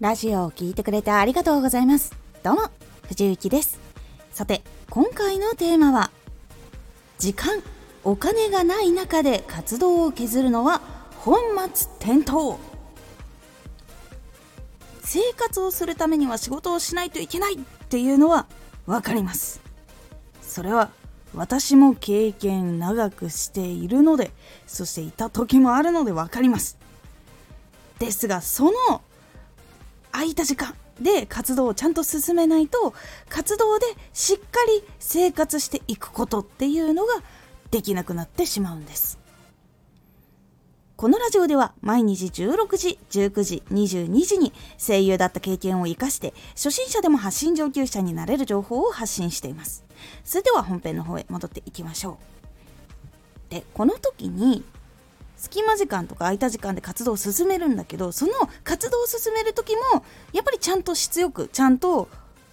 [0.00, 2.14] ラジオを聴いてくれてありがとうございます。
[2.44, 2.70] どうも、
[3.08, 3.80] 藤幸です。
[4.30, 6.12] さて、今回のテーマは、
[7.18, 7.60] 時間、
[8.04, 10.82] お金がない中で活動を削るのは
[11.16, 11.40] 本
[11.74, 12.58] 末転倒。
[15.02, 17.58] 生活をするためには仕事をしないといけないっ
[17.88, 18.46] ていうのは
[18.86, 19.60] 分かります。
[20.42, 20.90] それは
[21.34, 24.30] 私も経験長くしているので、
[24.68, 26.78] そしていた時もあるので分かります。
[27.98, 29.02] ですが、その
[30.18, 32.92] 空いた時間で活動をちゃんと進めないと
[33.28, 37.14] 活動でしっかり生活していくことっていうのが
[37.70, 39.18] できなくなってしまうんです
[40.96, 44.52] このラジオでは毎日16時、19時、22時に
[44.84, 49.84] 声優だった経験を生かして初心者でも発信上級者になれる情報を発信しています。
[50.24, 52.18] それでは本編の方へ戻っていきましょ
[53.48, 53.54] う。
[53.54, 54.64] で、この時に
[55.38, 58.32] 隙間時間とか空いた時間で活動を進めるんだけどその
[58.64, 62.08] 活動を進める時もやっぱりちゃんと質よくちゃんと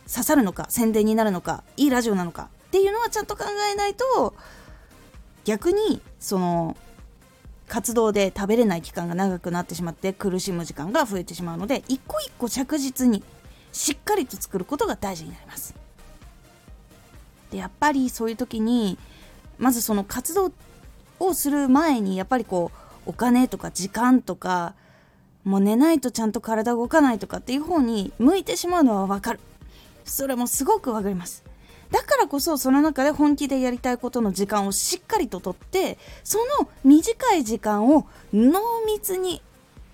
[0.07, 4.35] 刺さるのか宣伝になるのかいいラジオなのかっていうのはちゃんと考えないと
[5.45, 6.77] 逆にその
[7.67, 13.23] 活動で食べれない期間が長くなってしまって苦しむ時間が増えてしまうので一個一個着実に
[13.71, 15.73] しっかりと作ることが大事になります。
[17.51, 18.97] でやっぱりそういう時に
[19.57, 20.51] まずその活動
[21.19, 24.73] をする前にやっぱりこうお金とか時間とか
[25.43, 29.39] もう寝ないとちゃんと体動かないとかっていう方に向いてしまうのはわかる。
[30.03, 31.43] それもすごくわかります。
[31.91, 39.41] だからこそその中で本気でやりたいことの時間をしっかりととってその短い時間を濃密に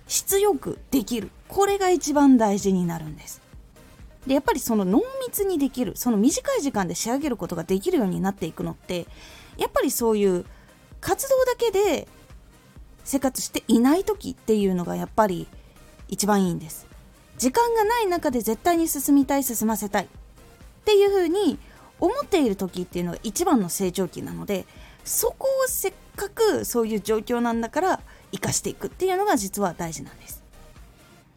[0.08, 1.30] 質よくできる。
[1.48, 3.42] これが一番大事になるんです。
[4.26, 9.06] でやっぱりその濃密にできるその短い時間で仕上げることができるようになっていくのって
[9.58, 10.46] やっぱりそういう
[11.00, 12.08] 活動だけで
[13.04, 15.46] 生活していない時っていうのがやっぱり
[16.08, 16.86] 一番いいんです。
[17.38, 20.08] 時間がない中で絶対に進みたい進ませたいっ
[20.84, 21.58] ていう風に
[21.98, 24.66] 思っている時っていうのが一番の成長期なので
[25.04, 28.00] そこをせっかくそういう状況なんだから
[28.32, 30.41] 生かしていくっていうのが実は大事なんです。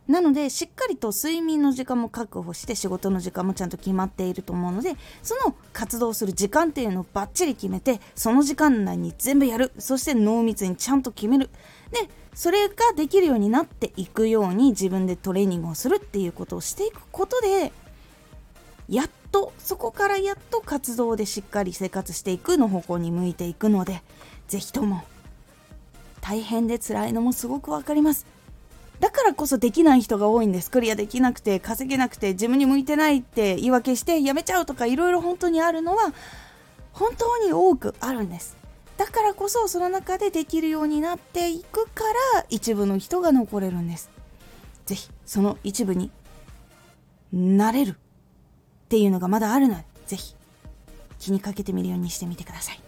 [0.08, 9.72] なのでしっかりと睡眠の時間も確保して仕事の時間もちゃんと決まっていると思うのでその活動する時間っていうのをバッチリ決めてその時間内に全部やる。
[9.80, 11.50] そして濃密にちゃんと決める。
[11.92, 17.72] でそれができるようになっていくように自分でトレーニングをするっていうことをしていくことで
[18.90, 24.04] やっとそこからやっと活動でしっかり生活していくの方向に向いていくので
[24.48, 25.04] 是非とも
[26.20, 28.35] 大変で辛いのもすごく分かります。
[29.00, 30.72] だからこそできない人が多いんです。
[30.72, 36.14] クリアできなくて稼げなくて自分に向いてないって言い訳してやめちゃうとかいろいろ本当にあるのは
[36.94, 38.56] 本当に多くあるんです。
[38.98, 42.04] だからこそその中でできるようになっていくか
[42.36, 44.10] ら一部の人が残れるんです。
[44.86, 46.12] 是非その一部に
[47.34, 47.94] なれるっ
[48.88, 50.36] ていうのがまだあるので是非
[51.20, 52.80] 気にかけてみるようにしてみてください。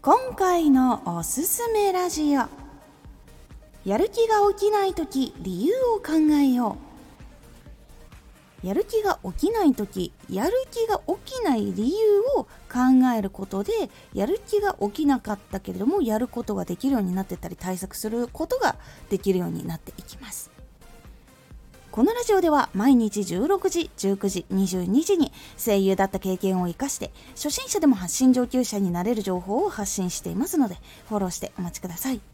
[0.00, 2.63] 今回のおすすめラジオ。
[3.84, 6.78] やる気が起きない時理由を考えよ
[8.62, 13.72] うやる気が起きない時やる気が起きない理由を考えることで
[14.14, 18.76] やる気が起きなかったけれどもやることができるようになってたり対策することが
[19.10, 20.50] できるようになっていきます
[21.90, 30.78] このラジオでは毎日16時、19時、22時に声優だった経験を活かして初心者でも発信上級者になれる情報を発信していますので
[31.08, 32.33] フォローしてお待ちください。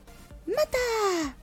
[0.47, 1.40] また。